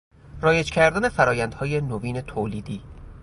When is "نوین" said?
1.81-2.21